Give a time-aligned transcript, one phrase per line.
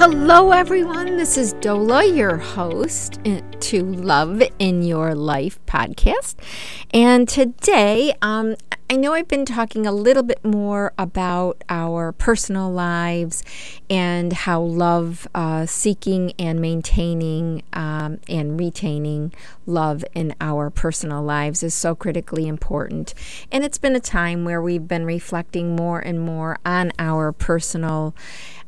[0.00, 1.18] Hello, everyone.
[1.18, 3.20] This is Dola, your host
[3.60, 6.36] to Love in Your Life podcast.
[6.90, 8.56] And today, um,
[8.88, 13.44] I know I've been talking a little bit more about our personal lives
[13.90, 19.34] and how love, uh, seeking and maintaining um, and retaining
[19.66, 23.12] love in our personal lives is so critically important.
[23.52, 28.14] And it's been a time where we've been reflecting more and more on our personal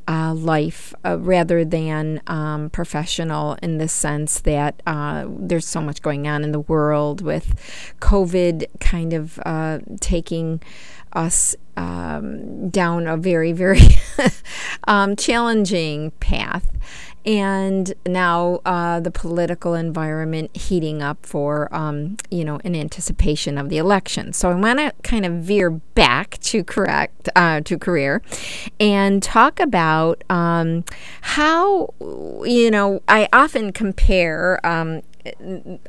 [0.09, 6.03] uh, life uh, rather than um, professional in the sense that uh, there's so much
[6.03, 10.61] going on in the world with COVID kind of uh, taking
[11.13, 13.81] us um, down a very, very
[14.87, 16.69] um, challenging path
[17.25, 23.69] and now uh, the political environment heating up for um, you know in anticipation of
[23.69, 24.33] the election.
[24.33, 28.23] So I want to kind of veer back to correct uh, to career
[28.81, 30.85] and talk about um,
[31.21, 31.95] how
[32.45, 35.03] you know I often compare um,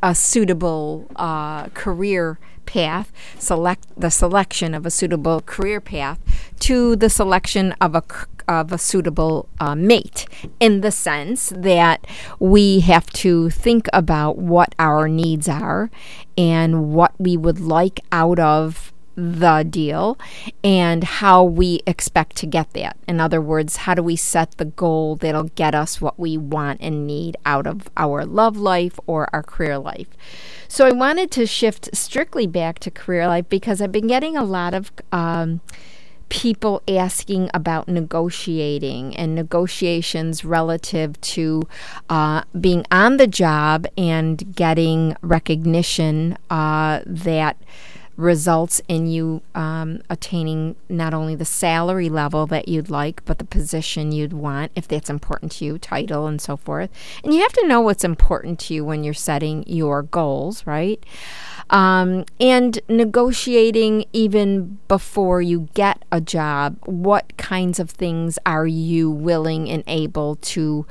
[0.04, 6.20] a suitable uh, career path, select the selection of a suitable career path
[6.60, 8.04] to the selection of a
[8.48, 10.26] of a suitable uh, mate
[10.60, 12.06] in the sense that
[12.40, 15.90] we have to think about what our needs are
[16.38, 20.18] and what we would like out of the deal
[20.64, 22.98] and how we expect to get that.
[23.08, 26.82] In other words, how do we set the goal that'll get us what we want
[26.82, 30.10] and need out of our love life or our career life?
[30.68, 34.44] So I wanted to shift strictly back to career life because I've been getting a
[34.44, 34.92] lot of.
[35.12, 35.62] Um,
[36.34, 41.62] people asking about negotiating and negotiations relative to
[42.10, 47.56] uh, being on the job and getting recognition uh, that
[48.16, 53.46] results in you um, attaining not only the salary level that you'd like, but the
[53.46, 56.90] position you'd want, if that's important to you, title and so forth.
[57.24, 61.04] And you have to know what's important to you when you're setting your goals, right?
[61.70, 69.10] Um, and negotiating even before you get a job, what kinds of things are you
[69.10, 70.86] willing and able to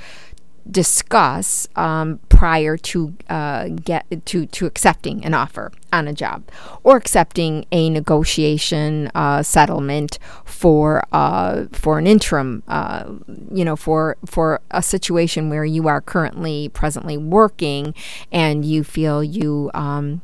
[0.70, 6.44] discuss um, prior to uh, get to to accepting an offer on a job
[6.82, 13.04] or accepting a negotiation uh, settlement for uh, for an interim uh,
[13.52, 17.94] you know for for a situation where you are currently presently working
[18.30, 20.20] and you feel you um,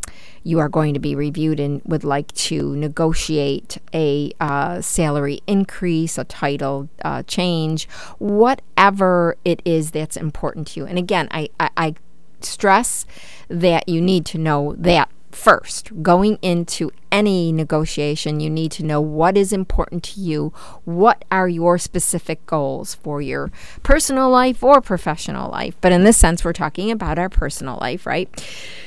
[0.49, 6.17] you are going to be reviewed and would like to negotiate a uh, salary increase,
[6.17, 7.87] a title uh, change,
[8.19, 10.87] whatever it is that's important to you.
[10.87, 11.95] And again, I, I, I
[12.41, 13.05] stress
[13.49, 16.03] that you need to know that first.
[16.03, 20.55] Going into any negotiation, you need to know what is important to you.
[20.87, 25.75] What are your specific goals for your personal life or professional life?
[25.83, 28.29] But in this sense, we're talking about our personal life, right?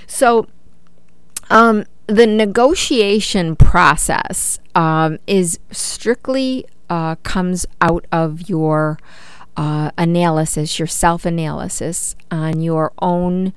[0.08, 0.48] So,
[1.52, 8.98] um, the negotiation process um, is strictly uh, comes out of your
[9.58, 13.54] uh, analysis, your self analysis on your own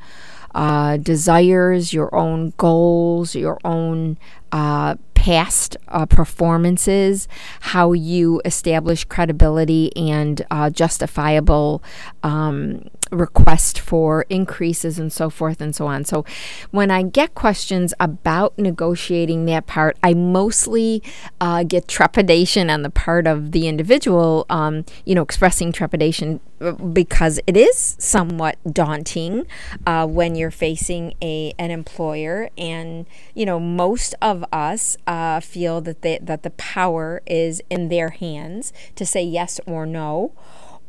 [0.55, 4.19] uh, desires, your own goals, your own
[4.53, 7.27] uh, past uh, performances,
[7.61, 11.83] how you establish credibility and uh, justifiable
[12.23, 16.05] um, request for increases and so forth and so on.
[16.05, 16.25] So
[16.71, 21.03] when I get questions about negotiating that part, I mostly
[21.41, 26.73] uh, get trepidation on the part of the individual, um, you know, expressing trepidation uh,
[26.73, 29.47] because it is somewhat daunting
[29.87, 35.81] uh, when you're facing a an employer and you know most of us uh, feel
[35.81, 40.33] that they, that the power is in their hands to say yes or no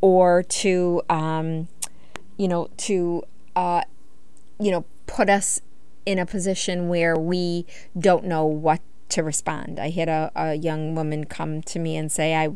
[0.00, 1.68] or to um,
[2.36, 3.22] you know, to,
[3.54, 3.82] uh,
[4.58, 5.60] you know, put us
[6.04, 7.66] in a position where we
[7.98, 9.78] don't know what to respond.
[9.78, 12.50] I had a, a young woman come to me and say, I,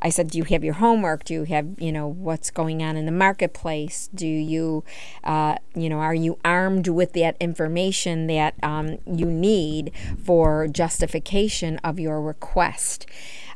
[0.00, 1.24] I said, do you have your homework?
[1.24, 4.08] Do you have, you know, what's going on in the marketplace?
[4.14, 4.84] Do you,
[5.24, 9.92] uh, you know, are you armed with that information that um, you need
[10.22, 13.06] for justification of your request?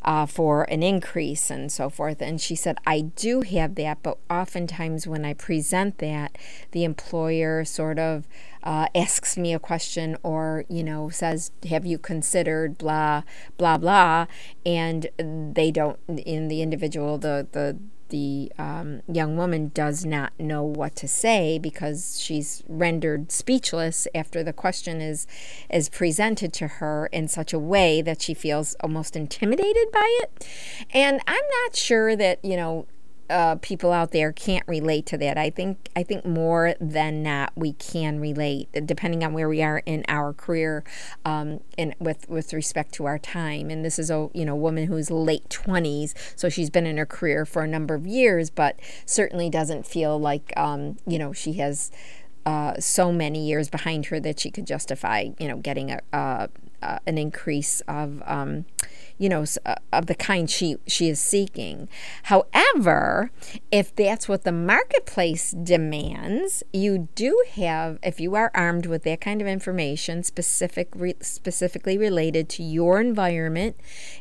[0.04, 2.20] Uh, for an increase and so forth.
[2.20, 6.36] And she said, I do have that, but oftentimes when I present that,
[6.72, 8.26] the employer sort of
[8.62, 13.22] uh, asks me a question or, you know, says, Have you considered blah,
[13.56, 14.26] blah, blah?
[14.64, 17.78] And they don't, in the individual, the, the,
[18.12, 24.44] the um, young woman does not know what to say because she's rendered speechless after
[24.44, 25.26] the question is
[25.70, 30.46] is presented to her in such a way that she feels almost intimidated by it.
[30.92, 32.86] And I'm not sure that, you know,
[33.30, 35.38] uh, people out there can't relate to that.
[35.38, 39.82] I think I think more than not we can relate, depending on where we are
[39.86, 40.84] in our career,
[41.24, 43.70] um, and with with respect to our time.
[43.70, 47.06] And this is a you know woman who's late twenties, so she's been in her
[47.06, 51.54] career for a number of years, but certainly doesn't feel like um, you know she
[51.54, 51.90] has.
[52.44, 56.48] Uh, so many years behind her that she could justify, you know, getting a, uh,
[56.82, 58.64] uh, an increase of um,
[59.22, 61.88] you know, uh, of the kind she she is seeking.
[62.24, 63.30] However,
[63.70, 69.20] if that's what the marketplace demands, you do have if you are armed with that
[69.20, 73.76] kind of information specific re, specifically related to your environment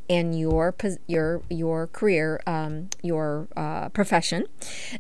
[0.08, 0.76] and your
[1.08, 4.46] your your career, um, your uh, profession,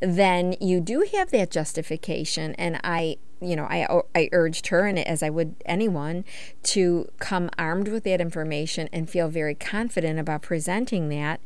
[0.01, 2.55] then you do have that justification.
[2.55, 6.23] And I you know, I, I urged her, and as I would anyone,
[6.63, 11.41] to come armed with that information and feel very confident about presenting that.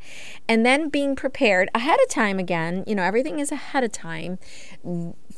[0.48, 4.40] And then being prepared ahead of time again, you know, everything is ahead of time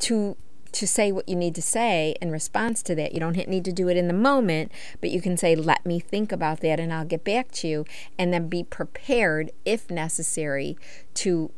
[0.00, 0.36] to
[0.70, 3.12] to say what you need to say in response to that.
[3.14, 4.70] You don't need to do it in the moment,
[5.00, 7.84] but you can say, let me think about that and I'll get back to you.
[8.18, 10.76] And then be prepared, if necessary,
[11.14, 11.50] to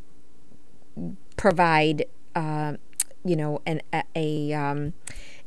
[1.37, 2.05] provide
[2.35, 2.75] uh,
[3.25, 4.93] you know, an, a, a um,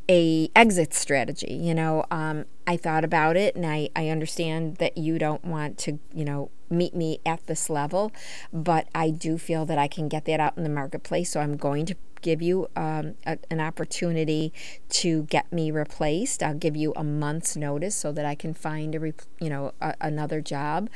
[0.10, 1.54] a exit strategy.
[1.54, 5.78] You know, um, I thought about it, and I I understand that you don't want
[5.80, 8.12] to, you know, meet me at this level,
[8.52, 11.32] but I do feel that I can get that out in the marketplace.
[11.32, 14.52] So I'm going to give you um, a, an opportunity
[14.90, 16.42] to get me replaced.
[16.42, 19.94] I'll give you a month's notice so that I can find a you know a,
[20.02, 20.90] another job,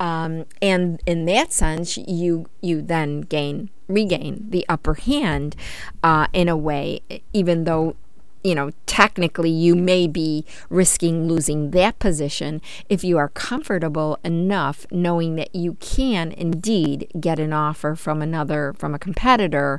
[0.00, 5.54] um, and in that sense, you you then gain regain the upper hand
[6.02, 7.00] uh, in a way,
[7.32, 7.94] even though
[8.42, 14.86] you know, technically you may be risking losing that position if you are comfortable enough
[14.90, 19.78] knowing that you can indeed get an offer from another, from a competitor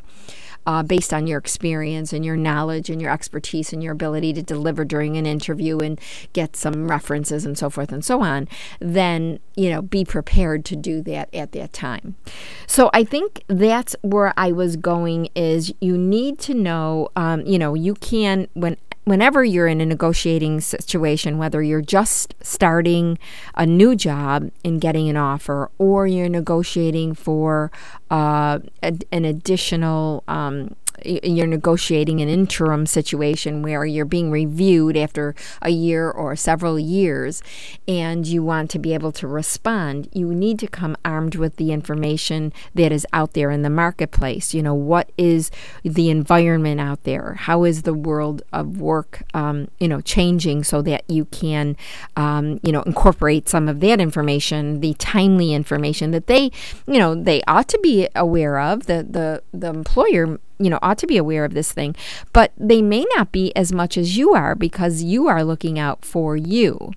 [0.66, 4.44] uh, based on your experience and your knowledge and your expertise and your ability to
[4.44, 6.00] deliver during an interview and
[6.34, 8.48] get some references and so forth and so on,
[8.80, 12.16] then, you know, be prepared to do that at that time.
[12.68, 17.58] So I think that's where I was going is you need to know, um, you
[17.58, 23.18] know, you can, when whenever you're in a negotiating situation, whether you're just starting
[23.56, 27.72] a new job and getting an offer, or you're negotiating for
[28.10, 30.76] uh, an additional um,
[31.06, 37.42] you're negotiating an interim situation where you're being reviewed after a year or several years
[37.88, 41.72] and you want to be able to respond, you need to come armed with the
[41.72, 44.54] information that is out there in the marketplace.
[44.54, 45.52] You know, what is
[45.84, 47.34] the environment out there?
[47.34, 51.76] How is the world of work, um, you know, changing so that you can,
[52.16, 56.52] um, you know, incorporate some of that information, the timely information that they,
[56.88, 58.86] you know, they ought to be aware of.
[58.86, 61.96] The the the employer you know ought to be aware of this thing
[62.34, 66.04] but they may not be as much as you are because you are looking out
[66.06, 66.92] for you.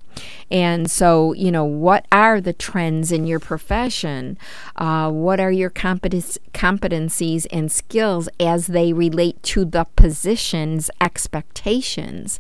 [0.50, 4.38] And so you know what are the trends in your profession?
[4.76, 12.38] Uh, what are your competence, competencies and skills as they relate to the position's expectations?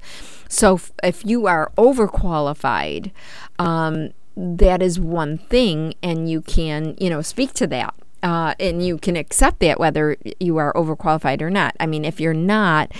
[0.48, 3.10] So if, if you are overqualified
[3.58, 8.84] um, that is one thing and you can you know speak to that uh, and
[8.84, 11.76] you can accept that whether you are overqualified or not.
[11.78, 12.90] I mean, if you're not,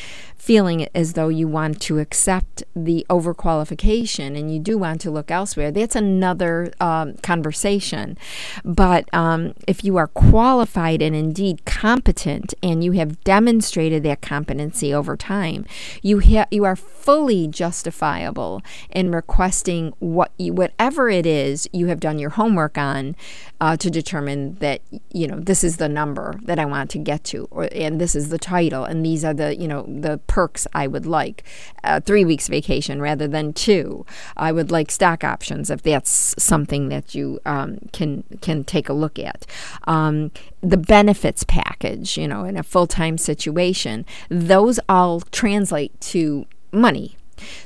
[0.44, 5.30] feeling as though you want to accept the overqualification and you do want to look
[5.30, 8.18] elsewhere, that's another um, conversation.
[8.62, 14.92] But um, if you are qualified and indeed competent and you have demonstrated that competency
[14.92, 15.64] over time,
[16.02, 22.00] you ha- you are fully justifiable in requesting what you, whatever it is you have
[22.00, 23.16] done your homework on
[23.62, 24.82] uh, to determine that
[25.14, 28.16] you know this is the number that I want to get to, or and this
[28.16, 31.44] is the title, and these are the you know the perks I would like.
[31.84, 34.04] Uh, three weeks vacation rather than two.
[34.36, 38.92] I would like stock options if that's something that you um, can can take a
[38.92, 39.46] look at.
[39.84, 46.46] Um, the benefits package, you know, in a full time situation, those all translate to
[46.72, 47.16] money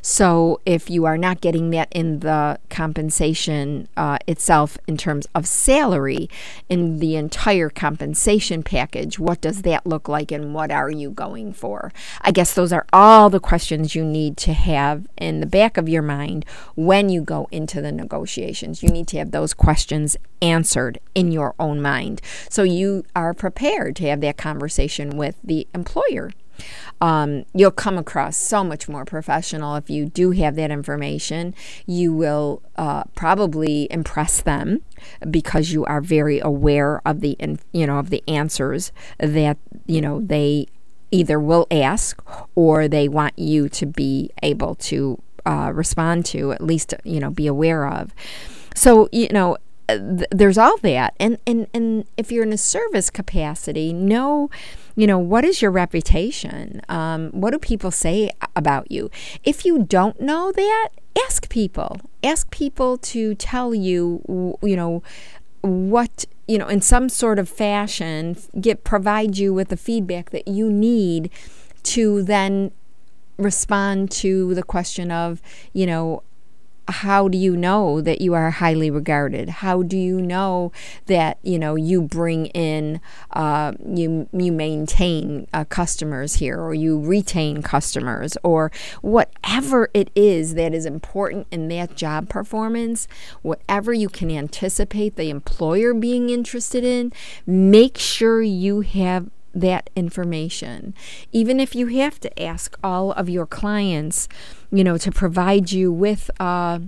[0.03, 5.47] so if you are not getting that in the compensation uh, itself in terms of
[5.47, 6.29] salary,
[6.69, 11.53] in the entire compensation package, what does that look like and what are you going
[11.53, 11.93] for?
[12.21, 15.89] I guess those are all the questions you need to have in the back of
[15.89, 16.45] your mind
[16.75, 18.83] when you go into the negotiations.
[18.83, 23.97] You need to have those questions answered in your own mind so you are prepared
[23.97, 26.33] to have that conversation with the employer.
[27.01, 31.55] Um, you'll come across so much more professional if you do have that information.
[31.87, 34.83] You will uh, probably impress them
[35.31, 37.37] because you are very aware of the
[37.73, 40.67] you know of the answers that you know they
[41.11, 42.23] either will ask
[42.55, 47.31] or they want you to be able to uh, respond to, at least, you know,
[47.31, 48.15] be aware of.
[48.75, 49.57] So, you know,
[49.97, 51.15] th- there's all that.
[51.19, 54.51] And, and, and if you're in a service capacity, know,
[54.97, 56.83] you know, what is your reputation?
[56.89, 59.11] Um, what do people say about you?
[59.45, 60.89] If you don't know that,
[61.27, 62.01] ask people.
[62.23, 65.03] Ask people to tell you, you know,
[65.63, 70.47] what you know in some sort of fashion get provide you with the feedback that
[70.47, 71.31] you need
[71.83, 72.71] to then
[73.37, 75.43] respond to the question of
[75.73, 76.23] you know
[76.89, 79.49] how do you know that you are highly regarded?
[79.49, 80.73] How do you know
[81.07, 83.01] that you know you bring in
[83.33, 90.55] uh, you you maintain uh, customers here, or you retain customers, or whatever it is
[90.55, 93.07] that is important in that job performance?
[93.43, 97.13] Whatever you can anticipate the employer being interested in,
[97.47, 100.95] make sure you have that information.
[101.33, 104.29] Even if you have to ask all of your clients,
[104.71, 106.79] you know, to provide you with uh,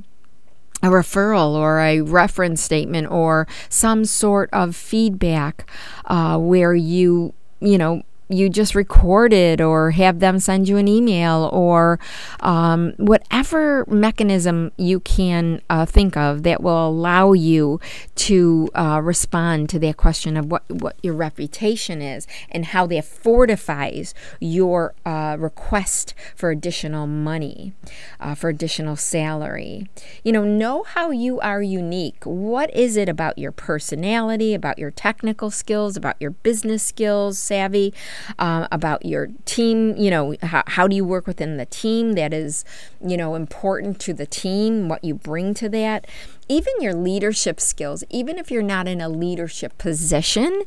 [0.83, 5.71] a referral or a reference statement or some sort of feedback
[6.07, 10.87] uh, where you, you know, you just record it or have them send you an
[10.87, 11.99] email or
[12.41, 17.81] um, whatever mechanism you can uh, think of that will allow you
[18.15, 23.05] to uh, respond to that question of what, what your reputation is and how that
[23.05, 27.73] fortifies your uh, request for additional money,
[28.21, 29.89] uh, for additional salary.
[30.23, 32.23] You know, know how you are unique.
[32.25, 37.93] What is it about your personality, about your technical skills, about your business skills, savvy?
[38.39, 39.97] Uh, about your team.
[39.97, 42.65] You know, how, how do you work within the team that is,
[43.05, 46.07] you know, important to the team, what you bring to that
[46.51, 50.65] even your leadership skills, even if you're not in a leadership position,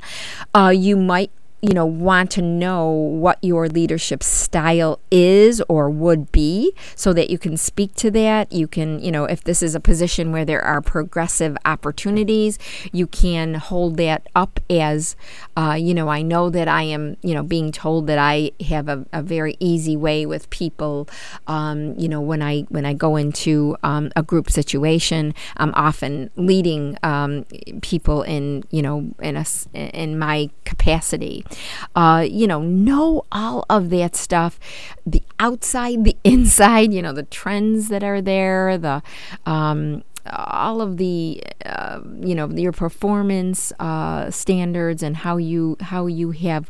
[0.56, 1.30] uh, you might
[1.64, 7.30] you know, want to know what your leadership style is or would be so that
[7.30, 8.52] you can speak to that.
[8.52, 12.60] You can, you know, if this is a position where there are progressive opportunities,
[12.92, 15.16] you can hold that up as,
[15.56, 18.90] uh, you know, I know that I am, you know, being told that I have
[18.90, 21.08] a, a very easy way with people.
[21.48, 26.30] Um, you know, when I when I go into um, a group situation, I'm often
[26.36, 27.46] leading um,
[27.82, 31.46] people in, you know, in a in my capacity
[31.96, 34.60] uh, you know, know all of that stuff.
[35.06, 39.02] The outside, the inside, you know, the trends that are there, the,
[39.46, 46.06] um, all of the uh, you know your performance uh, standards and how you how
[46.08, 46.70] you have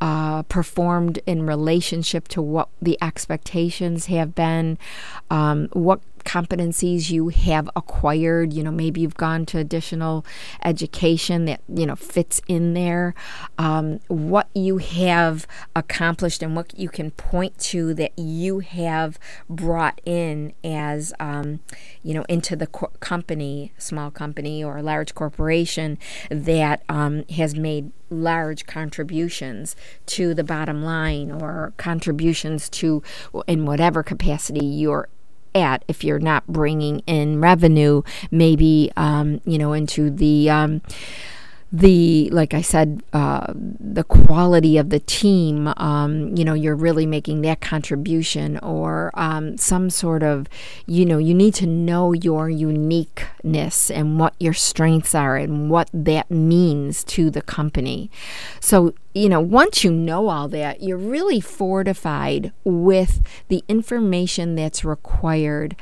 [0.00, 4.78] uh, performed in relationship to what the expectations have been.
[5.30, 8.52] Um, what competencies you have acquired.
[8.52, 10.24] You know, maybe you've gone to additional
[10.64, 13.14] education that, you know, fits in there.
[13.58, 20.00] Um, what you have accomplished and what you can point to that you have brought
[20.04, 21.60] in as, um,
[22.02, 25.98] you know, into the co- company, small company or large corporation
[26.30, 29.74] that um, has made large contributions
[30.06, 33.02] to the bottom line or contributions to
[33.46, 35.08] in whatever capacity you're
[35.54, 40.82] at if you're not bringing in revenue, maybe um, you know into the um,
[41.74, 45.72] the like I said, uh, the quality of the team.
[45.76, 50.46] Um, you know, you're really making that contribution, or um, some sort of,
[50.86, 55.90] you know, you need to know your uniqueness and what your strengths are and what
[55.92, 58.08] that means to the company.
[58.60, 64.84] So you know, once you know all that, you're really fortified with the information that's
[64.84, 65.76] required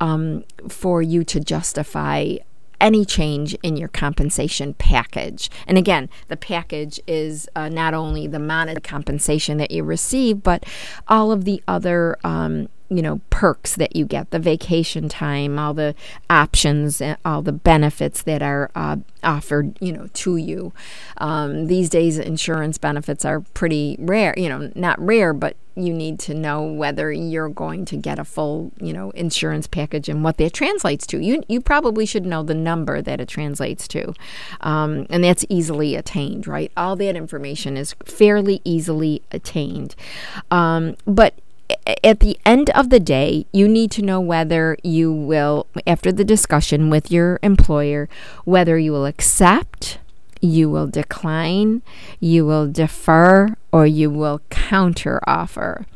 [0.00, 2.36] um, for you to justify
[2.80, 5.50] any change in your compensation package.
[5.66, 8.38] And again, the package is uh, not only the
[8.70, 10.64] of compensation that you receive, but
[11.06, 12.16] all of the other.
[12.24, 15.94] Um, you know perks that you get the vacation time all the
[16.30, 20.72] options all the benefits that are uh, offered you know to you
[21.18, 26.18] um, these days insurance benefits are pretty rare you know not rare but you need
[26.20, 30.36] to know whether you're going to get a full, you know, insurance package and what
[30.38, 31.18] that translates to.
[31.18, 34.14] You you probably should know the number that it translates to,
[34.60, 36.72] um, and that's easily attained, right?
[36.76, 39.94] All that information is fairly easily attained,
[40.50, 41.34] um, but
[42.02, 46.24] at the end of the day, you need to know whether you will, after the
[46.24, 48.08] discussion with your employer,
[48.44, 49.98] whether you will accept
[50.40, 51.82] you will decline,
[52.20, 55.86] you will defer, or you will counter offer.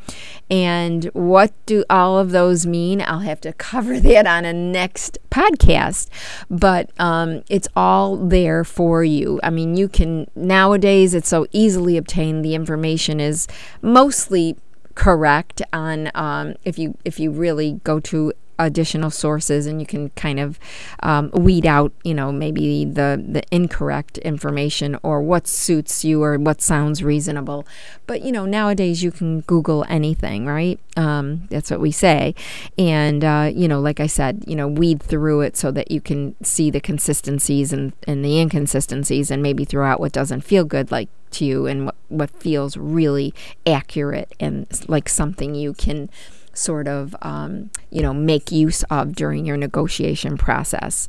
[0.49, 3.01] And what do all of those mean?
[3.01, 6.09] I'll have to cover that on a next podcast,
[6.49, 9.39] but um, it's all there for you.
[9.43, 12.45] I mean, you can nowadays, it's so easily obtained.
[12.45, 13.47] The information is
[13.81, 14.57] mostly
[14.95, 20.09] correct on um, if you if you really go to additional sources and you can
[20.11, 20.59] kind of
[21.01, 26.37] um, weed out you know maybe the the incorrect information or what suits you or
[26.37, 27.65] what sounds reasonable.
[28.07, 30.79] But you know nowadays you can google anything right?
[30.95, 32.35] Um, that's what we say.
[32.77, 36.01] And uh, you know like i said you know weed through it so that you
[36.01, 40.63] can see the consistencies and, and the inconsistencies and maybe throw out what doesn't feel
[40.63, 43.33] good like to you and what, what feels really
[43.65, 46.09] accurate and like something you can
[46.53, 51.07] sort of, um, you know, make use of during your negotiation process.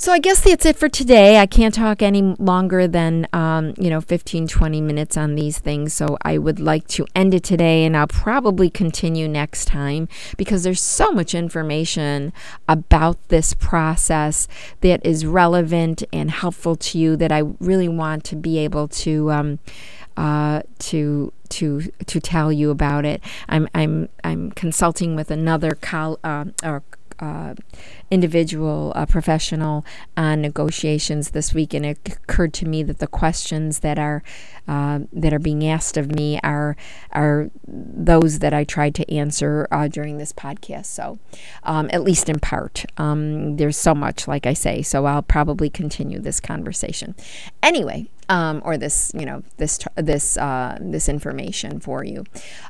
[0.00, 1.40] So I guess that's it for today.
[1.40, 5.92] I can't talk any longer than, um, you know, 15, 20 minutes on these things.
[5.92, 10.06] So I would like to end it today and I'll probably continue next time
[10.36, 12.32] because there's so much information
[12.68, 14.46] about this process
[14.82, 19.32] that is relevant and helpful to you that I really want to be able to.
[19.32, 19.58] Um,
[20.18, 23.22] uh, to to to tell you about it.
[23.48, 26.82] I'm I'm I'm consulting with another col- uh, or
[27.20, 27.54] uh,
[28.10, 29.84] individual uh, professional
[30.16, 34.22] on negotiations this week, and it occurred to me that the questions that are
[34.66, 36.76] uh, that are being asked of me are
[37.12, 40.86] are those that I tried to answer uh, during this podcast.
[40.86, 41.18] So,
[41.62, 44.82] um, at least in part, um, there's so much, like I say.
[44.82, 47.14] So I'll probably continue this conversation.
[47.62, 52.24] Anyway, um, or this, you know, this this uh, this information for you.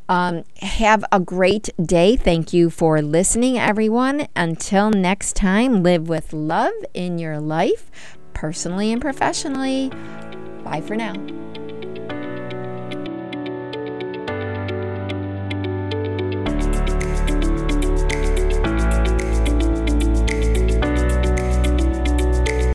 [0.08, 2.16] Um, have a great day.
[2.16, 4.28] Thank you for listening, everyone.
[4.36, 4.90] Until
[5.28, 7.90] next time, live with love in your life,
[8.32, 9.90] personally and professionally.
[10.64, 11.12] Bye for now.